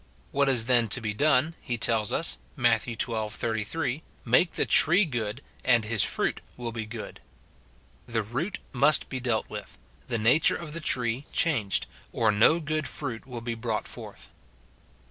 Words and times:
What 0.31 0.49
is 0.49 0.65
then 0.65 0.87
to 0.97 0.99
be 0.99 1.13
done, 1.13 1.53
he 1.61 1.77
tells 1.77 2.11
us, 2.11 2.39
Matt. 2.55 2.81
xii. 2.85 2.95
33," 2.95 4.01
Make 4.25 4.53
the 4.53 4.65
tree 4.65 5.05
good, 5.05 5.43
and 5.63 5.85
his 5.85 6.01
fruit 6.01 6.41
will 6.57 6.71
be 6.71 6.87
good." 6.87 7.21
The 8.07 8.23
root 8.23 8.57
must 8.73 9.09
be 9.09 9.19
dealt 9.19 9.47
with, 9.51 9.77
the 10.07 10.17
nature 10.17 10.55
of 10.55 10.73
the 10.73 10.79
tree 10.81 11.27
changed, 11.31 11.85
or 12.11 12.31
no 12.31 12.59
jrood 12.59 12.87
fruit 12.87 13.27
will 13.27 13.41
be 13.41 13.53
brought 13.53 13.87
forth. 13.87 14.29